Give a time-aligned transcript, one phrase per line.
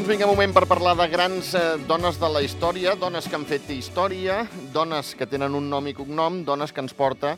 [0.00, 3.42] Doncs vinga, moment per parlar de grans eh, dones de la història, dones que han
[3.44, 4.38] fet història,
[4.72, 7.34] dones que tenen un nom i cognom, dones que ens porta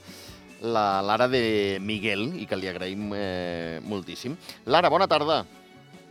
[0.62, 4.36] la Lara de Miguel i que li agraïm eh, moltíssim.
[4.70, 5.40] Lara, bona tarda.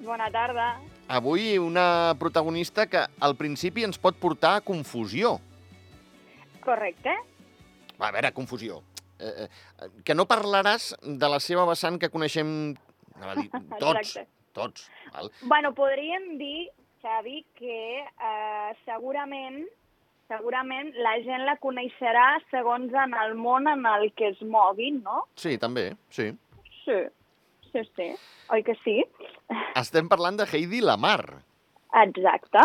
[0.03, 0.65] Bona tarda.
[1.07, 5.37] Avui una protagonista que al principi ens pot portar a confusió.
[6.67, 7.15] Correcte.
[7.95, 8.81] A veure, confusió.
[9.23, 12.75] Eh, eh, que no parlaràs de la seva vessant que coneixem
[13.23, 13.47] a dir,
[13.79, 14.40] tots, Exacte.
[14.55, 14.89] Tots.
[15.13, 15.31] Val?
[15.43, 16.69] Bueno, podríem dir,
[17.01, 19.63] Xavi, que eh, segurament
[20.31, 25.25] segurament la gent la coneixerà segons en el món en el que es moguin, no?
[25.35, 26.29] Sí, també, sí.
[26.85, 26.99] Sí,
[27.71, 28.07] sí, sí.
[28.55, 29.01] Oi que sí?
[29.79, 31.41] Estem parlant de Heidi Lamar.
[32.05, 32.63] Exacte.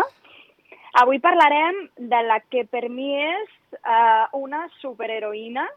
[1.01, 5.67] Avui parlarem de la que per mi és eh, una superheroïna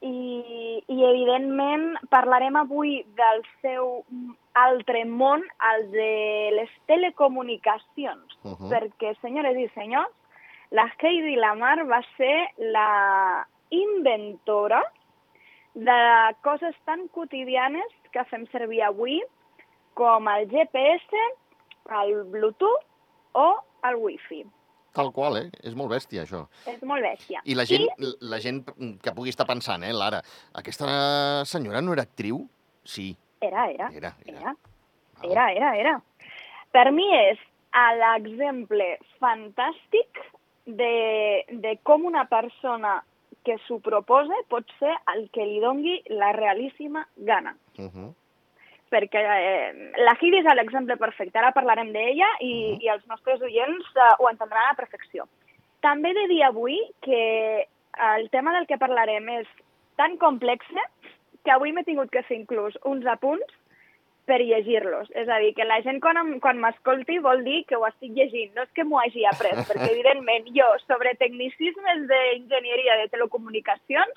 [0.00, 4.04] i, i evidentment parlarem avui del seu
[4.58, 5.42] altre món,
[5.72, 6.12] el de
[6.56, 8.70] les telecomunicacions, Uh -huh.
[8.72, 10.12] perquè, senyores i senyors,
[10.70, 14.82] la Heidi Lamar va ser la inventora
[15.74, 19.22] de coses tan quotidianes que fem servir avui
[19.94, 21.06] com el GPS,
[22.02, 22.84] el Bluetooth
[23.32, 24.46] o el Wi-Fi.
[24.92, 25.50] Tal qual, eh?
[25.62, 26.44] És molt bèstia, això.
[26.66, 27.42] És molt bèstia.
[27.44, 27.86] I la gent,
[28.20, 28.64] la gent
[29.02, 32.42] que pugui estar pensant, eh, Lara, aquesta senyora no era actriu?
[32.84, 33.88] Sí, Era, era.
[33.94, 34.56] era, era.
[35.22, 35.74] Era, era, era.
[35.76, 36.00] era.
[36.72, 37.38] Per mi és
[38.00, 38.86] l'exemple
[39.20, 40.20] fantàstic
[40.66, 43.00] de, de com una persona
[43.46, 47.56] que s'ho proposa pot ser el que li dongui la realíssima gana.
[47.78, 48.14] Uh -huh.
[48.90, 51.38] Perquè eh, la Heidi és l'exemple perfecte.
[51.38, 52.82] Ara parlarem d'ella i, Mhm.
[52.82, 55.26] i els nostres oients eh, ho entendran a la perfecció.
[55.80, 57.66] També he de dir avui que
[58.16, 59.48] el tema del que parlarem és
[59.96, 60.66] tan complex
[61.44, 63.54] que avui m'he tingut que fer inclús uns apunts
[64.26, 65.08] per llegir-los.
[65.16, 68.52] És a dir, que la gent quan, quan m'escolti vol dir que ho estic llegint,
[68.54, 74.12] no és que m'ho hagi après, perquè evidentment jo sobre tecnicismes d'enginyeria de telecomunicacions,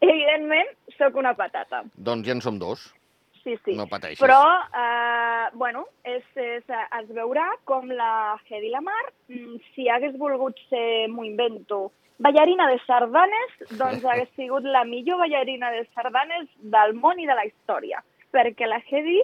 [0.00, 1.82] evidentment sóc una patata.
[1.96, 2.94] Doncs ja en som dos.
[3.42, 3.74] Sí, sí.
[3.74, 4.20] No pateixis.
[4.22, 4.40] Però,
[4.78, 11.08] eh, bueno, és, és, es veurà com la Hedy Lamar, mm, si hagués volgut ser,
[11.10, 11.90] m'ho invento,
[12.22, 17.34] ballarina de sardanes, doncs hagués sigut la millor ballarina de sardanes del món i de
[17.38, 18.02] la història.
[18.32, 19.20] Perquè la Hedy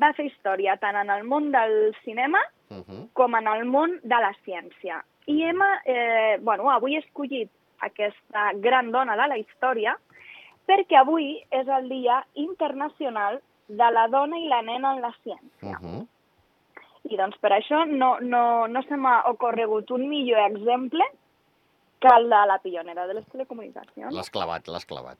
[0.00, 2.40] va fer història tant en el món del cinema
[2.70, 3.08] Uh -huh.
[3.14, 5.02] com en el món de la ciència.
[5.26, 9.96] I hem, eh, bueno, avui he escollit aquesta gran dona de la història
[10.66, 15.62] perquè avui és el Dia Internacional de la Dona i la Nena en la Ciència.
[15.62, 16.06] Uh -huh.
[17.08, 21.04] I doncs per això no, no, no se m'ha ocorregut un millor exemple
[22.00, 24.14] que el de la pionera de les telecomunicacions.
[24.14, 25.18] L'has clavat, l'has clavat.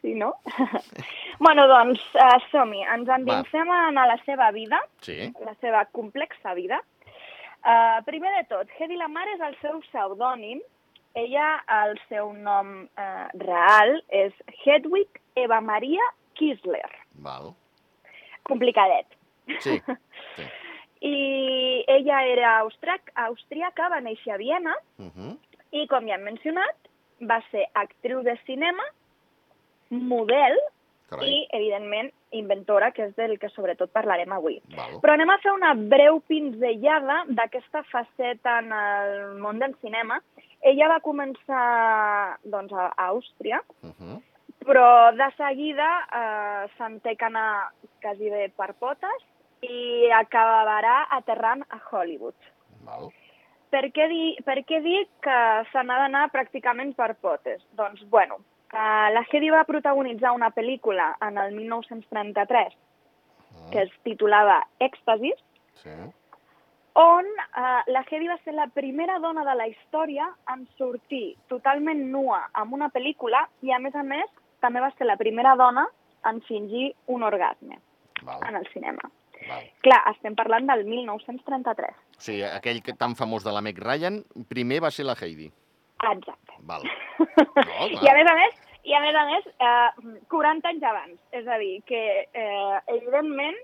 [0.00, 0.34] Sí, no?
[1.44, 2.82] bueno, doncs uh, som-hi.
[2.94, 5.32] Ens endinsem en la seva vida, Sí.
[5.44, 6.80] la seva complexa vida.
[7.64, 10.62] Uh, primer de tot, Hedy Lamar és el seu pseudònim.
[11.14, 14.32] Ella, el seu nom uh, real és
[14.64, 16.02] Hedwig Eva Maria
[16.34, 16.90] Kisler.
[17.22, 17.54] Val.
[18.44, 19.06] Complicadet.
[19.60, 19.80] Sí.
[20.36, 20.42] sí.
[21.04, 25.36] I ella era austriac, austríaca, va néixer a Viena Uh -huh.
[25.72, 26.76] i, com ja hem mencionat,
[27.20, 28.82] va ser actriu de cinema,
[29.90, 30.56] model
[31.10, 31.28] Carai.
[31.28, 34.60] i, evidentment, inventora, que és del que sobretot parlarem avui.
[34.76, 34.96] Val.
[35.02, 40.20] Però anem a fer una breu pinzellada d'aquesta faceta en el món del cinema.
[40.62, 44.22] Ella va començar doncs, a Àustria, Uh -huh.
[44.66, 45.88] Però de seguida
[46.20, 47.70] eh, se'n té que anar
[48.02, 49.22] quasi bé per potes
[49.64, 52.36] i acabarà aterrant a Hollywood.
[52.84, 53.10] Val.
[53.72, 55.38] Per què, dir, per què dic que
[55.72, 57.62] se n'ha d'anar pràcticament per potes?
[57.74, 58.36] Doncs, bueno,
[58.72, 62.74] eh, la Hedy va protagonitzar una pel·lícula en el 1933
[63.54, 65.38] Uh que es titulava Èxtasis,
[65.80, 65.90] Sí.
[66.94, 72.02] on eh, la Hedy va ser la primera dona de la història en sortir totalment
[72.10, 74.26] nua en una pel·lícula i, a més a més,
[74.64, 75.84] també va ser la primera dona
[76.30, 78.56] en fingir un orgasme en Val.
[78.56, 79.10] el cinema.
[79.48, 79.64] Val.
[79.84, 81.90] Clar, estem parlant del 1933.
[82.16, 85.50] O sigui, aquell que tan famós de la Meg Ryan, primer va ser la Heidi.
[86.10, 86.56] Exacte.
[86.64, 86.82] Val.
[87.54, 91.20] No, I a més a més, i a més a més, eh, 40 anys abans.
[91.32, 92.00] És a dir, que
[92.32, 93.56] eh, evidentment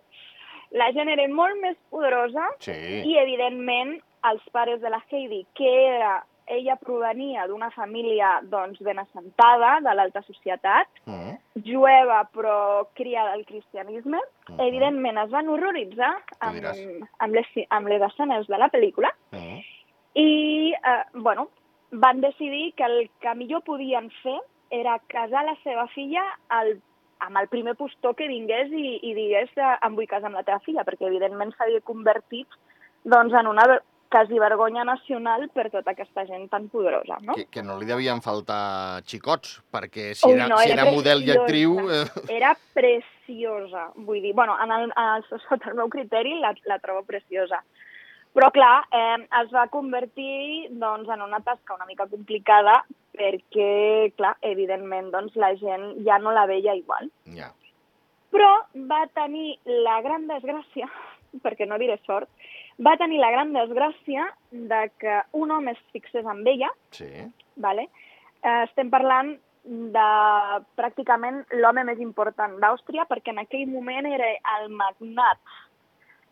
[0.78, 2.72] la gent era molt més poderosa Sí.
[3.10, 3.96] i evidentment
[4.30, 9.94] els pares de la Heidi, que era, ella provenia d'una família doncs, ben assentada, de
[9.94, 11.38] l'alta societat, Uh -huh.
[11.64, 14.18] jueva però criada al cristianisme,
[14.48, 14.60] Mhm.
[14.60, 16.56] evidentment es van horroritzar amb,
[17.18, 19.64] amb, les, amb les escenes de la pel·lícula Uh -huh.
[20.14, 21.48] i, eh, bueno,
[21.92, 26.80] van decidir que el que millor podien fer era casar la seva filla al,
[27.20, 30.42] amb el primer postor que vingués i, i digués eh, em vull casar amb la
[30.42, 32.46] teva filla, perquè evidentment s'havia convertit
[33.04, 33.80] doncs en una
[34.10, 37.36] quasi vergonya nacional per tota aquesta gent tan poderosa, no?
[37.38, 40.94] Que, que no li devien faltar xicots, perquè si Ui, era, no, si era era
[40.96, 41.76] model i actriu...
[41.86, 42.02] Eh,
[42.40, 46.80] Era preciosa, vull dir, bueno, en el, en el, sota el meu criteri la, la
[46.82, 47.62] trobo preciosa.
[48.34, 52.80] Però, clar, eh, es va convertir doncs, en una tasca una mica complicada
[53.14, 57.10] perquè, clar, evidentment, doncs, la gent ja no la veia igual.
[57.38, 57.52] ja,
[58.30, 58.50] Però
[58.90, 59.56] va tenir
[59.86, 60.90] la gran desgràcia,
[61.44, 62.30] perquè no diré sort,
[62.78, 67.10] va tenir la gran desgràcia de que un home es fixés amb ella, sí.
[67.56, 67.88] vale?
[68.42, 69.34] eh, estem parlant
[69.64, 70.10] de
[70.78, 75.58] pràcticament l'home més important d'Àustria, perquè en aquell moment era el magnat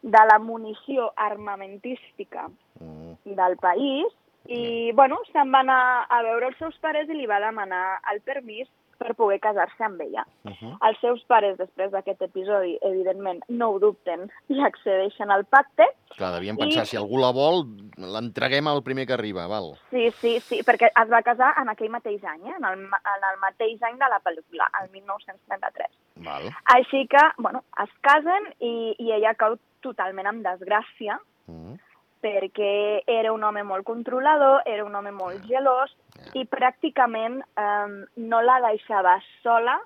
[0.03, 2.47] de la munició armamentística
[2.81, 4.07] Mm, del país
[4.47, 8.21] i, bueno, se'n va anar a veure els seus pares i li va demanar el
[8.23, 8.69] permís
[8.99, 10.25] per poder casar-se amb ella.
[10.45, 10.77] uh -huh.
[10.89, 15.85] Els seus pares, després d'aquest episodi, evidentment, no ho dubten i accedeixen al pacte.
[16.17, 17.65] Clar, devien pensar, I- si algú la vol,
[17.97, 19.79] l'entreguem al primer que arriba, val?
[19.91, 22.55] Sí, sí, sí, perquè es va casar en aquell mateix any, eh?
[22.59, 25.87] en, el, en el mateix any de la pel·lícula, el 1933.
[26.17, 26.43] Val.
[26.65, 31.79] Així que, bueno, es casen i, i ella cau totalment en desgràcia Mm,
[32.21, 35.97] perquè era un home molt controlador, era un home molt gelós.
[36.35, 39.79] I pràcticament eh, no la deixava sola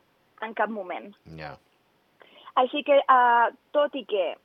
[0.43, 1.15] en cap moment.
[1.37, 1.57] ja.
[2.55, 4.37] Així que, eh, tot i que,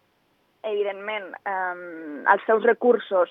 [0.63, 3.29] evidentment, eh, els seus recursos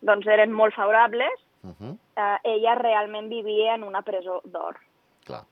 [0.00, 1.98] doncs, eren molt favorables, Uh -huh.
[2.16, 4.76] eh, ella realment vivia en una presó d'or.
[5.24, 5.44] Clar,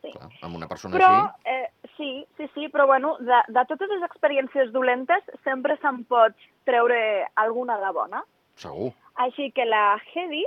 [0.00, 0.12] Sí.
[0.12, 0.28] clar.
[0.42, 1.40] Amb una persona Però, així...
[1.44, 6.32] eh, sí, sí, sí, però bueno, de, de totes les experiències dolentes sempre se'n pot
[6.64, 8.22] treure alguna de bona.
[8.54, 8.92] Segur.
[9.16, 10.44] Així que la Hedy,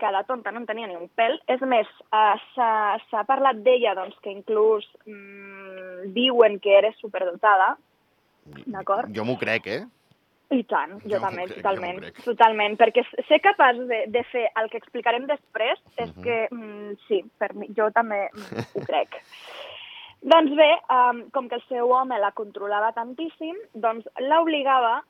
[0.00, 1.86] que la tonta no en tenia ni un pèl, és més,
[2.16, 7.76] eh, s'ha parlat d'ella doncs, que inclús mm, diuen que era superdotada,
[8.66, 9.10] D'acord.
[9.14, 9.82] Jo m'ho crec, eh?
[10.50, 12.16] i tant, jo, Jo també, crec, jo totalment, crec.
[12.24, 16.22] totalment, perquè ser capaç de, de fer el que explicarem després és Mhm.
[16.24, 18.28] que, mm, sí, per mi, jo també
[18.74, 19.14] ho crec.
[20.32, 25.04] Doncs bé, um, com que el seu home la controlava tantíssim, doncs l'obligava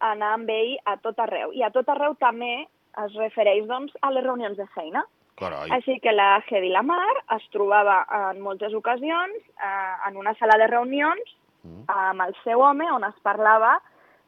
[0.00, 1.52] a anar amb ell a tot arreu.
[1.52, 2.66] I a tot arreu també
[3.04, 5.04] es refereix doncs, a les reunions de feina.
[5.36, 5.68] Carai.
[5.70, 10.66] Així que la Hedy Lamar es trobava en moltes ocasions eh, en una sala de
[10.66, 13.80] reunions Mm, amb el seu home on es parlava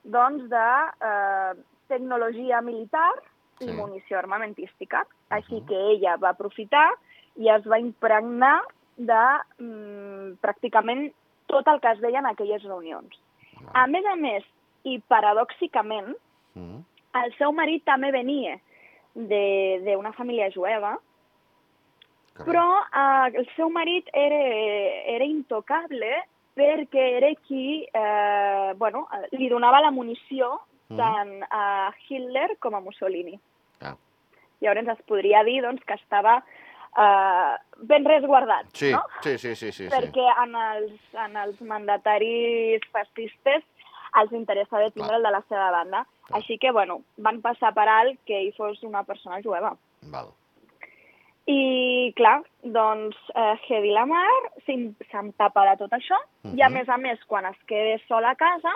[0.02, 0.70] doncs, de
[1.06, 1.52] eh,
[1.86, 3.12] tecnologia militar
[3.60, 3.72] i Sí.
[3.72, 5.04] munició armamentística.
[5.30, 5.66] Així Mhm.
[5.68, 6.90] que ella va aprofitar
[7.36, 8.60] i es va impregnar
[8.96, 9.22] de
[9.62, 11.12] mm, pràcticament
[11.46, 13.14] tot el que es deia en aquelles reunions.
[13.72, 14.44] A més a més,
[14.84, 16.16] i paradoxicament,
[16.54, 16.80] Mm,
[17.14, 18.58] el seu marit també venia
[19.14, 20.98] de- d'una família jueva,
[22.34, 22.46] carai.
[22.46, 24.40] però eh, el seu marit era,
[25.16, 26.10] era intocable
[26.58, 30.60] perquè era qui eh, bueno, li donava la munició
[30.90, 30.96] Mhm.
[30.96, 33.38] tant a Hitler com a Mussolini.
[33.82, 33.94] Ah.
[34.62, 36.42] Llavors es podria dir doncs, que estava
[36.96, 39.02] eh, ben resguardat, Sí, no?
[39.20, 39.88] sí, sí, sí, sí, sí.
[39.94, 43.62] perquè en els, en els mandataris fascistes
[44.18, 45.16] els interessava tindre Clar.
[45.18, 46.06] el de la seva banda.
[46.36, 49.76] Així que, bueno, van passar per alt que ell fos una persona jueva.
[50.12, 50.28] Val.
[51.48, 54.28] I, clar, doncs, eh, Hedy Lamar
[55.38, 56.18] tapa de tot això
[56.54, 56.74] i, a Mhm.
[56.74, 58.72] més a més, quan es queda sola a casa,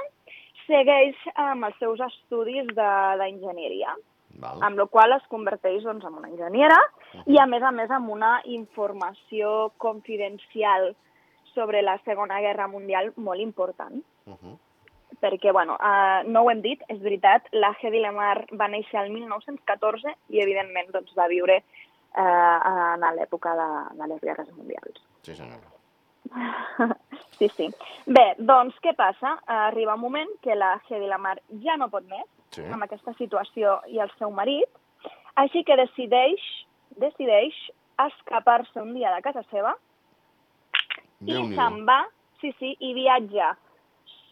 [0.67, 3.95] segueix amb els seus estudis de- d'enginyeria,
[4.41, 4.63] Val.
[4.63, 6.79] amb la qual es converteix doncs, en una enginyera
[7.27, 10.97] i, a més a més, amb una informació confidencial
[11.55, 14.59] sobre la Segona Guerra Mundial molt important Uh -huh.
[15.23, 19.13] Perquè, bueno, uh, no ho hem dit, és veritat, la Hedy Lamar va néixer el
[19.15, 22.59] 1914 i, evidentment, doncs, va viure uh,
[22.99, 23.69] en l'època de,
[24.01, 24.99] de les guerres mundials.
[25.23, 25.63] Sí, senyor.
[27.39, 27.71] sí, sí.
[28.07, 29.37] Bé, doncs, què passa?
[29.47, 32.61] Arriba un moment que la Hedy Lamar ja no pot més Sí.
[32.69, 34.69] amb aquesta situació i el seu marit,
[35.41, 36.43] així que decideix,
[37.01, 37.57] decideix
[38.05, 39.73] escapar-se un dia de casa seva
[41.23, 41.57] i Déu-n'hi-do.
[41.57, 42.03] se'n va,
[42.43, 43.55] sí, sí, i viatja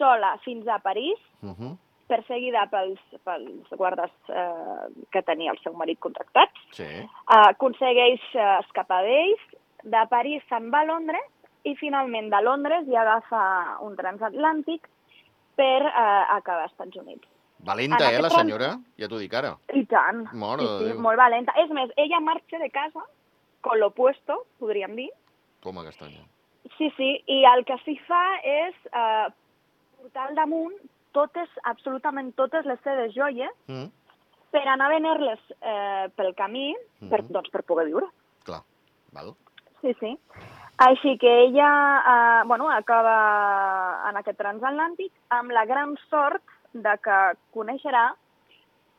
[0.00, 1.76] sola fins a París, Uh -huh.
[2.10, 6.58] perseguida pels, pels guardes eh, que tenia el seu marit contractats.
[6.72, 6.82] Sí.
[6.84, 7.06] Eh,
[7.54, 9.40] aconsegueix eh, escapar d'ells,
[9.84, 11.22] de París se'n va a Londres
[11.64, 14.88] i finalment de Londres hi agafa un transatlàntic
[15.56, 17.28] per eh, acabar als Estats Units.
[17.62, 18.70] Valenta, En eh, la senyora?
[18.98, 19.54] Ja t'ho dic ara.
[19.74, 21.52] I tant, Mare sí, sí, molt valenta.
[21.62, 23.04] És més, ella marxa de casa
[23.60, 25.10] con lo puesto, podríem dir,
[25.60, 26.24] Toma castanya.
[26.78, 29.26] Sí, sí, i el que s'hi fa és eh,
[30.00, 30.74] portar al damunt
[31.12, 33.88] totes, absolutament totes les seves joies Mm.
[34.50, 36.74] per anar a venir-les eh, pel camí
[37.08, 37.32] per, Mhm.
[37.32, 38.06] doncs, per poder viure.
[38.44, 38.62] Clar.
[39.12, 39.34] Val.
[39.80, 40.18] Sí, sí.
[40.78, 41.70] Així que ella
[42.40, 46.42] eh, bueno, acaba en aquest transatlàntic amb la gran sort
[46.72, 47.18] de que
[47.52, 48.14] coneixerà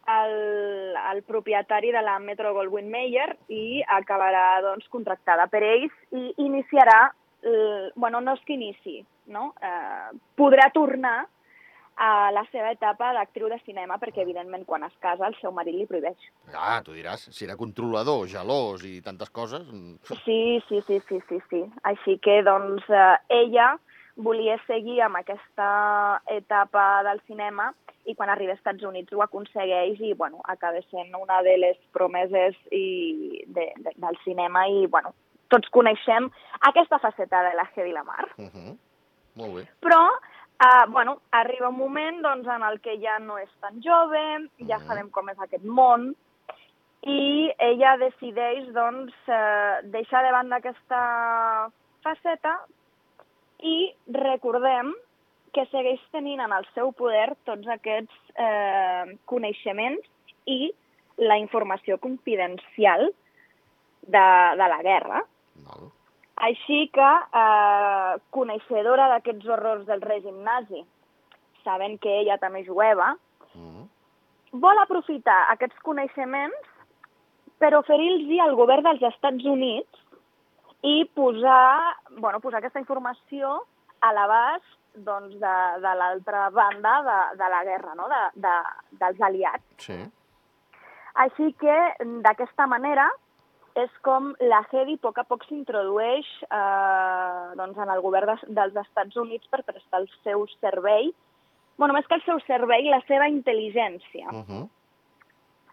[0.08, 6.34] el, el propietari de la Metro Goldwyn Mayer i acabarà doncs, contractada per ells i
[6.38, 9.54] iniciarà, el, bueno, no és que inici, no?
[9.62, 11.28] Eh, podrà tornar
[12.02, 15.76] a la seva etapa d'actriu de cinema, perquè, evidentment, quan es casa, el seu marit
[15.76, 16.18] li prohibeix.
[16.56, 19.68] Ah, tu diràs, si era controlador, gelós i tantes coses...
[19.70, 21.62] mm, Sí, sí, sí, sí, sí, sí.
[21.84, 23.76] Així que, doncs, eh, ella
[24.16, 25.70] volia seguir amb aquesta
[26.30, 27.72] etapa del cinema
[28.10, 31.78] i quan arriba als Estats Units ho aconsegueix i, bueno, acaba sent una de les
[31.94, 35.14] promeses i de, de, del cinema i, bueno,
[35.54, 36.32] tots coneixem
[36.72, 38.26] aquesta faceta de la Hedy Lamar.
[38.38, 38.78] Uh -huh.
[39.36, 39.64] Molt bé.
[39.82, 40.02] Però,
[40.60, 44.78] eh, bueno, arriba un moment doncs, en el que ja no és tan jove, ja
[44.78, 44.88] Mhm.
[44.88, 46.16] sabem com és aquest món,
[47.04, 51.72] i ella decideix doncs, eh, deixar de banda aquesta
[52.04, 52.60] faceta
[53.60, 54.94] i recordem
[55.54, 60.06] que segueix tenint en el seu poder tots aquests eh, coneixements
[60.46, 60.72] i
[61.18, 63.12] la informació confidencial
[64.02, 64.28] de,
[64.62, 65.26] de la guerra.
[65.66, 65.92] Val.
[66.42, 67.10] Així que,
[67.42, 70.84] eh, coneixedora d'aquests horrors del règim nazi,
[71.64, 73.16] sabent que ella també jueva,
[73.54, 73.88] Uh -huh.
[74.52, 76.56] vol aprofitar aquests coneixements
[77.60, 80.00] per oferir-los al govern dels Estats Units
[80.82, 83.66] i posar, bueno, posar aquesta informació
[84.00, 88.08] a l'abast doncs, de, de l'altra banda de, de la guerra, no?
[88.08, 88.56] de, de,
[88.92, 89.64] dels aliats.
[89.78, 90.00] Sí.
[91.14, 91.78] Així que,
[92.24, 93.10] d'aquesta manera,
[93.76, 98.38] és com la Hedy a poc a poc s'introdueix eh, doncs, en el govern de,
[98.58, 101.12] dels Estats Units per prestar el seu servei,
[101.78, 104.28] bueno, més que el seu servei, la seva intel·ligència.
[104.30, 104.68] Uh -huh.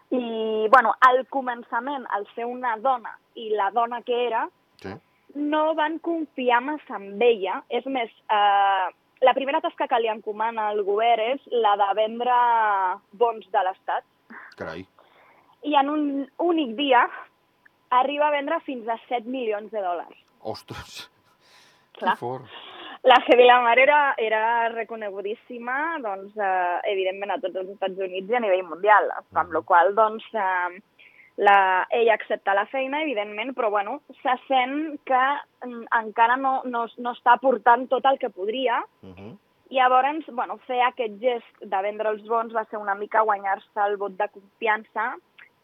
[0.09, 4.49] I, bueno, al començament, al ser una dona i la dona que era,
[4.81, 4.89] Sí.
[5.35, 7.63] no van confiar massa en ella.
[7.69, 8.87] És més, eh,
[9.21, 12.33] la primera tasca que li encomana el govern és la de vendre
[13.11, 14.03] bons de l'Estat.
[14.57, 14.85] Carai.
[15.63, 17.09] I en un únic dia
[17.89, 20.17] arriba a vendre fins a 7 milions de dòlars.
[20.41, 21.09] Ostres.
[21.97, 22.13] Clar.
[22.13, 22.45] Que fort.
[23.03, 28.35] La Hedy Lamar era, era reconegudíssima, doncs, eh, evidentment, a tots els Estats Units i
[28.35, 29.07] a nivell mundial,
[29.39, 30.81] amb la qual doncs, eh,
[31.39, 35.21] la, ella accepta la feina, evidentment, però bueno, se sent que
[35.65, 39.37] mm, encara no, no, no està aportant tot el que podria, Uh -huh.
[39.69, 43.79] i llavors, bueno, fer aquest gest de vendre els bons va ser una mica guanyar-se
[43.85, 45.15] el vot de confiança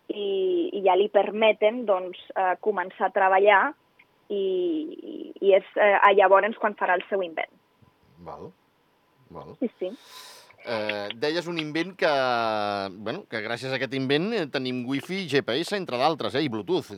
[0.09, 3.63] i, i ja li permeten doncs, eh, començar a treballar
[4.29, 7.51] i, i és eh, llavors quan farà el seu invent.
[8.25, 8.51] Val.
[9.29, 9.55] Val.
[9.59, 9.89] Sí, sí.
[10.65, 12.09] Eh, deies un invent que,
[13.05, 16.49] bueno, que gràcies a aquest invent eh, tenim wifi i GPS, entre d'altres, eh, i
[16.49, 16.89] Bluetooth.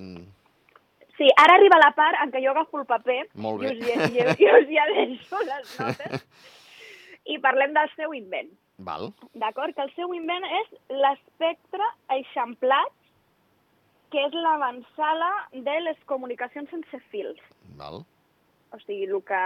[1.18, 3.74] Sí, ara arriba la part en què jo agafo el paper Molt i bé.
[3.74, 6.26] us, i, us- i us hi deixo les notes
[7.28, 8.54] i parlem del seu invent.
[8.78, 9.10] Val.
[9.34, 9.74] D'acord?
[9.76, 11.84] Que el seu invent és l'espectre
[12.14, 12.94] eixamplat,
[14.12, 17.40] que és l'avançada de les comunicacions sense fils.
[17.80, 18.04] Val.
[18.76, 19.42] O sigui, el que,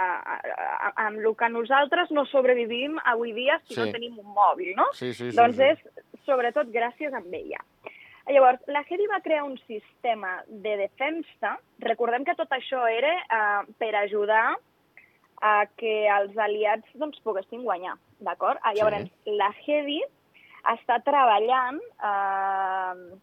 [0.98, 3.80] amb el que nosaltres no sobrevivim avui dia si Sí.
[3.80, 4.86] no tenim un mòbil, no?
[4.94, 5.36] Sí, sí, sí.
[5.36, 5.62] doncs sí.
[5.62, 7.60] és sobretot gràcies a ella.
[8.26, 11.56] Llavors, la Hedy va crear un sistema de defensa.
[11.82, 14.54] Recordem que tot això era eh, per ajudar
[15.42, 18.60] a que els aliats doncs, poguessin guanyar, d'acord?
[18.76, 20.00] Llavors, la Hedy
[20.70, 23.18] està treballant eh,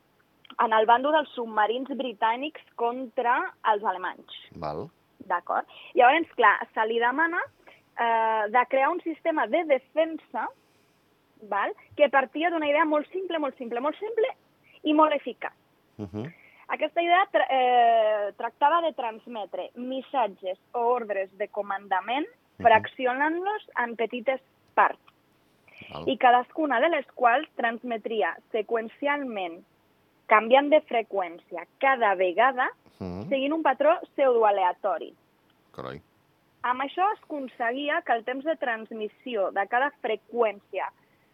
[0.65, 3.37] en el bando dels submarins britànics contra
[3.71, 4.39] els alemanys.
[4.59, 4.87] Val.
[5.29, 5.67] D'acord?
[5.95, 7.39] Llavors, clar, se li demana
[7.99, 10.47] eh, de crear un sistema de defensa
[11.49, 11.73] val?
[11.95, 14.27] que partia d'una idea molt simple, molt simple, molt simple
[14.83, 15.53] i molt eficaç.
[15.97, 16.33] Uh -huh.
[16.67, 22.27] Aquesta idea tra eh, tractava de transmetre missatges o ordres de comandament
[22.59, 22.67] Mhm.
[22.67, 24.41] fraccionant-los en petites
[24.75, 24.99] parts
[25.93, 26.07] Val.
[26.07, 29.63] i cadascuna de les quals transmetria seqüencialment,
[30.29, 32.69] canviant de freqüència cada vegada,
[32.99, 33.27] -huh.
[33.29, 35.13] seguint un patró pseudoaleatori.
[35.75, 36.01] Carai.
[36.67, 40.91] Amb això es aconseguia que el temps de transmissió de cada freqüència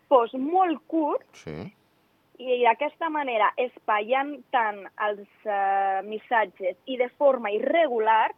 [0.09, 1.73] fos molt curt Sí.
[2.37, 8.33] i d'aquesta manera, espaiant tant els eh, missatges i de forma irregular,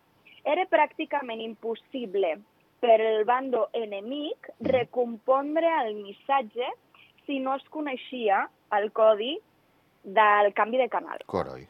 [0.46, 2.38] era pràcticament impossible
[2.80, 6.70] per el bando enemic recompondre el missatge
[7.26, 8.48] si no es coneixia
[8.78, 9.40] el codi
[10.04, 11.20] del canvi de canal.
[11.32, 11.68] Carai.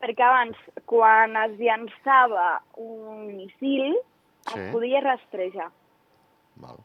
[0.00, 3.96] Perquè abans, quan es llançava un missil,
[4.46, 4.58] Sí.
[4.58, 5.70] es podia rastrejar.
[6.56, 6.78] Val.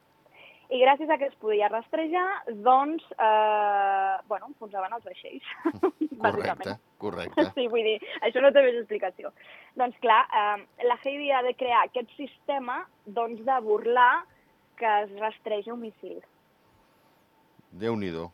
[0.70, 2.26] I gràcies a que es podia rastrejar,
[2.66, 5.44] doncs, eh, bueno, enfonsaven els vaixells,
[6.26, 7.46] Correcte, correcte.
[7.56, 9.32] Sí, vull dir, això no té més explicació.
[9.78, 14.26] Doncs clar, eh, la Heidi ha de crear aquest sistema doncs, de burlar
[14.76, 16.18] que es rastregi un missil.
[17.72, 18.32] Déu-n'hi-do.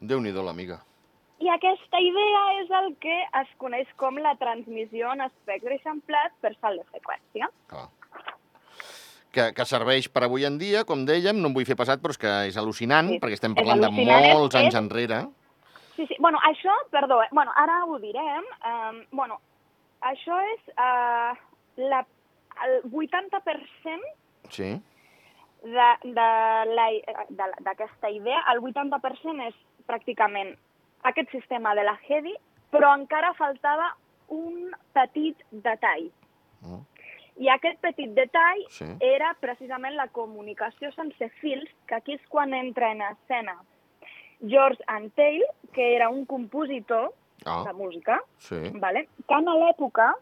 [0.00, 0.78] Déu-n'hi-do, l'amiga.
[1.42, 6.52] I aquesta idea és el que es coneix com la transmissió en espectre eixamplat per
[6.60, 7.48] salt de freqüència.
[7.72, 7.88] Clar.
[9.32, 12.12] Que, que serveix per avui en dia, com dèiem, no em vull fer pesat, però
[12.14, 15.22] és que és al·lucinant, Sí, perquè estem parlant de al·lucinant, és- molts anys és- enrere.
[15.96, 16.16] Sí, sí.
[16.20, 17.28] Bueno, això, perdó, eh?
[17.32, 18.44] bueno, ara ho direm.
[18.68, 19.40] Um, bueno,
[20.00, 21.32] això és uh,
[21.76, 22.04] la,
[22.66, 24.00] el 80%
[24.50, 24.70] Sí,
[27.62, 29.54] d'aquesta idea, el 80% és
[29.88, 30.54] pràcticament
[31.02, 32.34] aquest sistema de la HEDI,
[32.72, 33.92] però encara faltava
[34.32, 36.08] un petit detall.
[36.62, 36.82] Mm.
[37.42, 38.86] I aquest petit detall sí.
[39.00, 43.56] era precisament la comunicació sense fils, que aquí és quan entra en escena
[44.42, 47.10] George Antheil, que era un compositor
[47.44, 49.08] Ah, de música, sí, vale?
[49.26, 50.12] que en l'època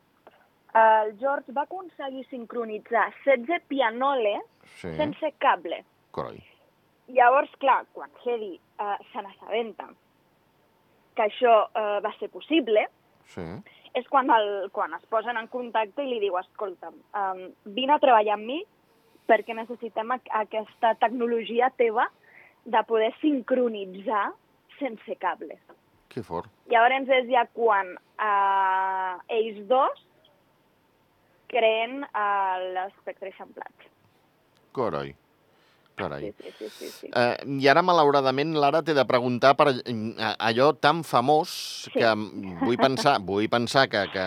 [0.80, 4.44] el George va aconseguir sincronitzar 16 pianoles
[4.76, 4.92] sí.
[4.96, 5.82] sense cable.
[6.16, 6.40] Coroi.
[7.10, 9.88] Llavors, clar, quan Hedy eh, se n'assabenta
[11.20, 12.88] que això eh, va ser possible,
[13.30, 13.44] Sí.
[13.94, 17.42] és quan, el, quan es posen en contacte i li diu, escolta'm, um,
[17.76, 18.60] vine a treballar amb mi
[19.30, 22.08] perquè necessitem aqu aquesta tecnologia teva
[22.64, 24.32] de poder sincronitzar
[24.80, 25.60] sense cables.
[26.10, 26.50] Que fort.
[26.70, 30.02] Llavors és ja quan uh, ells dos
[31.50, 33.90] creen uh, l'espectre eixamplat.
[34.74, 35.14] Coroi.
[36.00, 36.20] Carai.
[36.30, 37.10] Sí, sí, sí, sí, sí.
[37.12, 39.94] Eh, I ara, malauradament, Lara t'he de preguntar per eh,
[40.38, 41.52] allò tan famós
[41.90, 41.94] Sí.
[41.98, 42.14] que
[42.64, 44.24] vull pensar, vull pensar que, que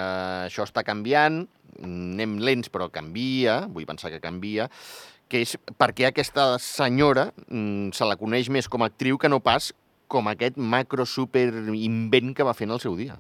[0.48, 1.44] això està canviant,
[1.84, 4.70] anem lents però canvia, vull pensar que canvia,
[5.30, 9.39] que és perquè aquesta senyora mm, se la coneix més com a actriu que no
[9.42, 9.72] pas
[10.08, 13.15] com aquest macro super invent que va fer en el seu dia.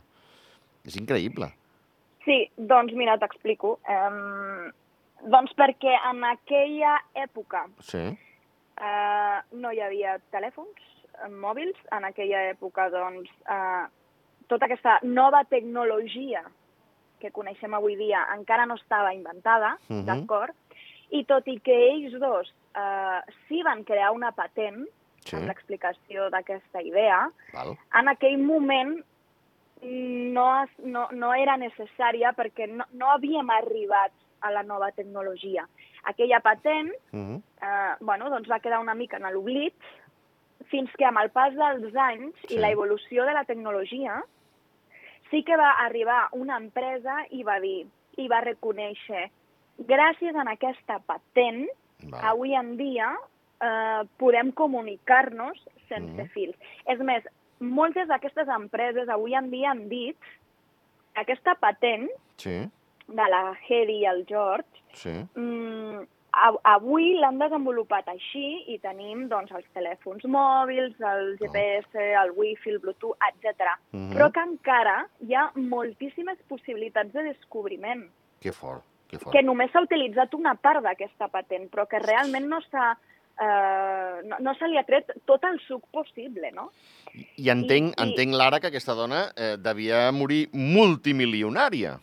[0.85, 1.47] És increïble.
[2.25, 3.77] Sí, doncs mira, t'explico.
[3.89, 4.69] Um,
[5.31, 8.03] doncs perquè en aquella època Sí,
[8.81, 13.85] eh, no hi havia telèfons eh, mòbils, en aquella època doncs eh,
[14.47, 16.43] tota aquesta nova tecnologia
[17.19, 20.05] que coneixem avui dia encara no estava inventada, Mhm.
[20.05, 20.53] d'acord?
[21.11, 24.87] I tot i que ells dos eh, sí van crear una patent
[25.23, 27.77] sí, amb l'explicació d'aquesta idea, val.
[27.93, 29.03] en aquell moment
[29.81, 34.11] no, no, no era necessària perquè no, no havíem arribat
[34.43, 35.67] a la nova tecnologia.
[36.03, 39.73] Aquella patent Mm eh, bueno, doncs va quedar una mica en l'oblit
[40.69, 42.55] fins que amb el pas dels anys Sí.
[42.55, 44.21] i la evolució de la tecnologia
[45.31, 49.29] sí que va arribar una empresa i va dir, i va reconèixer
[49.79, 51.67] gràcies a aquesta patent,
[52.03, 52.21] val.
[52.33, 53.13] avui en dia
[53.61, 56.29] eh, podem comunicar-nos sense Mhm.
[56.33, 56.55] fils.
[56.85, 57.23] És més,
[57.59, 60.17] moltes d'aquestes empreses avui en dia han dit
[61.13, 62.67] que aquesta patent Sí,
[63.07, 66.03] de la Hedy i el George sí, mm,
[66.63, 72.79] avui l'han desenvolupat així i tenim doncs, els telèfons mòbils, el GPS, el Wi-Fi, el
[72.79, 73.67] Bluetooth, etc.
[73.91, 74.13] Mhm.
[74.15, 78.07] Però que encara hi ha moltíssimes possibilitats de descobriment,
[78.41, 79.31] que fort, que fort.
[79.35, 82.97] que només s'ha utilitzat una part d'aquesta patent, però que realment no s'ha
[83.41, 86.71] eh, no, no se li ha tret tot el suc possible, no?
[87.37, 91.99] I entenc, i- entenc Lara, que aquesta dona eh, devia morir multimilionària.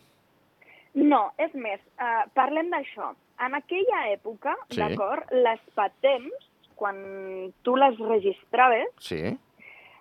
[0.93, 3.13] No, és més, eh, parlem d'això.
[3.39, 4.77] En aquella època, Sí.
[4.81, 9.37] d'acord, les patents, quan tu les registraves, Sí,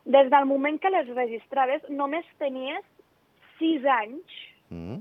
[0.05, 2.83] des del moment que les registraves, només tenies
[3.59, 4.24] sis anys
[4.70, 4.96] mm,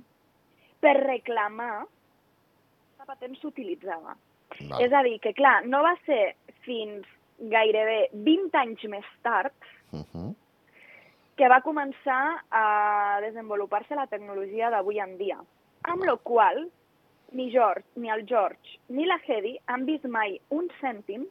[0.82, 4.16] per reclamar que la patent s'utilitzava.
[4.82, 7.06] És a dir, que clar, no va ser fins
[7.40, 9.54] gairebé 20 anys més tard
[9.92, 10.36] Mhm.
[11.38, 15.38] que va començar a desenvolupar-se la tecnologia d'avui en dia.
[15.84, 16.68] Amb la qual
[17.32, 21.28] ni George, ni el George, ni la Hedy han vist mai un cèntim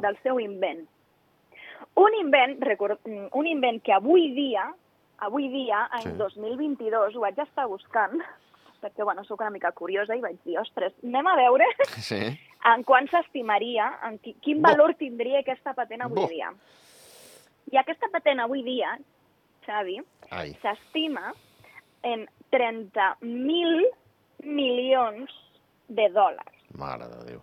[0.00, 0.86] del seu invent.
[2.00, 4.64] Un invent, record, un invent que avui dia,
[5.18, 6.16] avui dia, any Sí.
[6.16, 8.16] 2022, ho vaig estar buscant,
[8.80, 11.66] perquè, bueno, sóc una mica curiosa i vaig dir, ostres, anem a veure
[12.08, 14.70] Sí, en quant s'estimaria, en qui, quin Bo.
[14.70, 16.28] valor tindria aquesta patent avui Bo.
[16.28, 16.50] dia.
[17.72, 18.96] I aquesta patent avui dia,
[19.66, 20.00] Xavi,
[20.62, 21.32] s'estima
[22.02, 23.86] en 30.000
[24.44, 25.30] milions
[25.88, 26.52] de dòlars.
[26.78, 27.40] mare de Déu.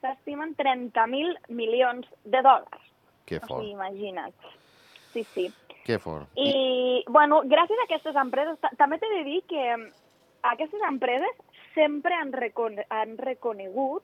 [0.00, 2.82] S'estimen 30.000 milions de dòlars.
[3.26, 4.34] Que O fort, sigui, imagina't.
[5.12, 5.52] Sí, sí.
[5.84, 6.26] que fort.
[6.36, 9.84] I, bueno, gràcies a aquestes empreses, ta- també t'he de dir que mm,
[10.42, 11.30] aquestes empreses
[11.74, 14.02] sempre han, recone han reconegut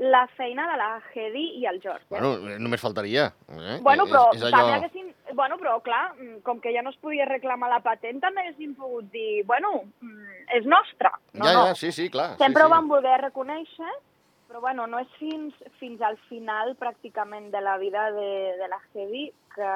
[0.00, 2.06] la feina de la Hedy i el George.
[2.08, 3.26] Bueno, eh, només faltaria.
[3.52, 3.78] Eh?
[3.84, 4.76] Bueno, però és, és també allò...
[4.78, 5.10] haguessin...
[5.36, 8.72] Bueno, però clar, mm, com que ja no es podia reclamar la patent, també haguessin
[8.78, 11.12] pogut dir, bueno, mm, és nostra.
[11.34, 11.66] No, ja, no.
[11.68, 12.32] ja, sí, sí, clar.
[12.40, 12.76] Sempre sí, ho sí.
[12.78, 13.98] van voler reconèixer
[14.50, 18.80] Però bueno, no és fins, fins al final pràcticament de la vida de, de la
[18.90, 19.68] Heidi que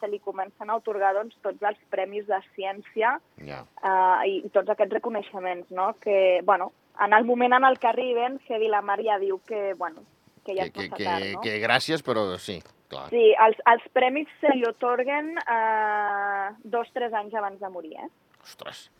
[0.00, 3.12] se li comencen a otorgar doncs, tots els premis de ciència
[3.46, 3.60] Ja.
[3.84, 5.92] uh, i tots aquests reconeixements, no?
[6.02, 6.72] Que, bueno,
[7.04, 10.02] en el moment en el que arriben, Heidi Lamar ja diu que, bueno,
[10.44, 11.40] que ja Que, és que, que, tard, no?
[11.44, 12.58] que gràcies, però sí,
[12.90, 13.08] clar.
[13.12, 18.08] Sí, els, els premis se li otorguen uh, dos, tres anys abans de morir, eh?
[18.42, 18.90] Ostres,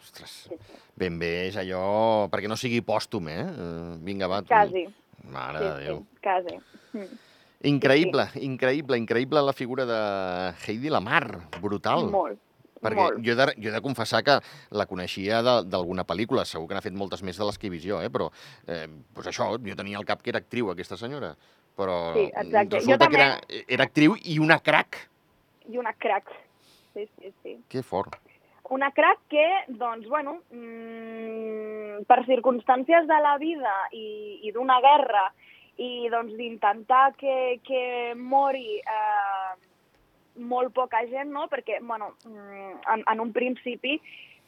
[0.00, 0.30] ostres.
[0.48, 0.80] Sí, sí.
[0.96, 2.28] Ben bé, és allò...
[2.32, 3.40] Perquè no sigui pòstum, eh?
[3.42, 4.42] Eh, Vinga, va.
[4.44, 4.52] tu.
[4.52, 4.86] Quasi.
[5.32, 6.02] Mare Sí, de Déu.
[6.04, 6.58] sí, quasi.
[6.92, 7.22] Mm.
[7.66, 9.96] Increïble, increïble, increïble la figura de
[10.66, 11.24] Heidi Lamar.
[11.60, 12.04] Brutal.
[12.12, 12.38] Molt,
[12.82, 13.20] Perquè molt.
[13.24, 14.38] jo he, de, jo he de confessar que
[14.70, 17.86] la coneixia d'alguna pel·lícula, segur que n'ha fet moltes més de les que he vist
[17.88, 18.10] jo, eh?
[18.12, 18.30] però
[18.66, 21.34] eh, pues això, jo tenia al cap que era actriu, aquesta senyora.
[21.76, 22.70] Però Sí, exacte.
[22.70, 23.24] Jo resulta que també.
[23.24, 25.02] era, era actriu i una crac.
[25.68, 26.30] I una crack.
[26.94, 27.58] Sí, sí, sí.
[27.68, 28.16] Que fort.
[28.72, 35.26] Una crack que, doncs, bueno, mm, per circumstàncies de la vida i, i d'una guerra
[35.76, 39.52] i doncs d'intentar que, que mori eh,
[40.38, 41.46] molt poca gent, no?
[41.48, 44.00] Perquè, bueno, mm, en, en un principi,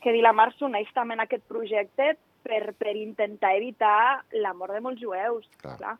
[0.03, 2.13] que Dilamar s'uneix també en aquest projecte
[2.47, 5.77] per, per intentar evitar la mort de molts jueus, Clar.
[5.79, 5.97] clar.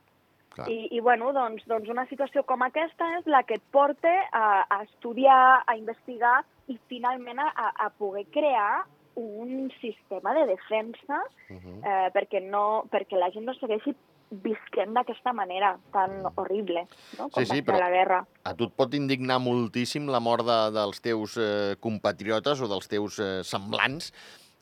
[0.55, 0.69] Clar.
[0.71, 4.65] I, I, bueno, doncs, doncs una situació com aquesta és la que et porta a,
[4.67, 6.41] a estudiar, a investigar
[6.73, 7.51] i finalment a,
[7.85, 8.85] a poder crear
[9.19, 11.79] un sistema de defensa Uh -huh.
[11.81, 13.95] eh, perquè, no, perquè la gent no segueixi
[14.31, 16.83] visquent d'aquesta manera tan horrible
[17.19, 17.29] no?
[17.29, 18.19] com Sí, sí, però- la guerra.
[18.45, 22.89] A tu et pot indignar moltíssim la mort de, dels teus eh, compatriotes o dels
[22.89, 24.13] teus eh, semblants,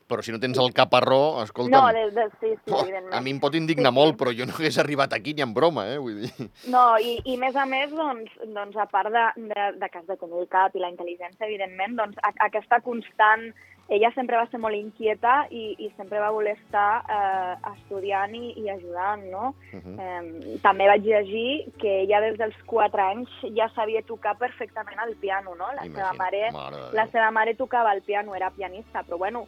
[0.07, 1.73] però si no tens el caparró, escolta'm...
[1.75, 3.13] No, de, de, sí, sí, oh, evidentment.
[3.13, 3.99] a mi em pot indignar Sí, sí.
[3.99, 5.97] molt, però jo no hagués arribat aquí ni en broma, eh?
[5.99, 6.47] Vull dir...
[6.71, 10.07] No, i, i més a més, doncs, doncs a part de, de, de que has
[10.07, 13.51] de tenir el cap i la intel·ligència, evidentment, doncs a, aquesta constant...
[13.89, 18.49] Ella sempre va ser molt inquieta i, i sempre va voler estar eh, estudiant i,
[18.59, 19.55] i ajudant, no?
[19.73, 19.95] Uh -huh.
[20.03, 25.15] Eh, també vaig llegir que ella des dels 4 anys ja sabia tocar perfectament el
[25.17, 25.73] piano, no?
[25.73, 26.51] La seva mare,
[26.93, 29.47] la seva mare tocava el piano, era pianista, però bueno,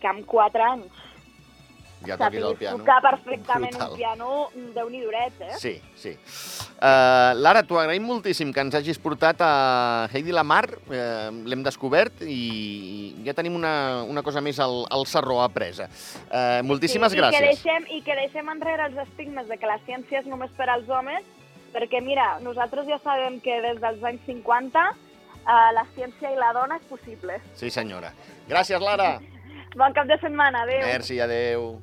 [0.00, 1.09] que amb 4 anys
[2.06, 2.78] Ja toquis el piano.
[2.78, 3.90] tocar perfectament Brutal.
[3.90, 4.28] un piano,
[4.74, 5.58] déu nhi duret, eh?
[5.60, 6.14] Sí, sí.
[6.80, 12.22] Uh, Lara, t'ho agraïm moltíssim que ens hagis portat a Heidi Lamar, uh, l'hem descobert
[12.24, 15.90] i ja tenim una, una cosa més al, al sarró apresa.
[16.30, 17.60] Uh, moltíssimes sí, I que, gràcies.
[17.60, 20.88] deixem, I que deixem enrere els estigmes de que la ciència és només per als
[20.88, 21.26] homes,
[21.74, 24.88] perquè, mira, nosaltres ja sabem que des dels anys 50
[25.40, 27.36] eh, la ciència i la dona és possible.
[27.54, 28.14] Sí, senyora.
[28.48, 29.18] Gràcies, Lara.
[29.78, 30.82] Bon cap de setmana, adéu.
[30.82, 31.78] Merci, adeu.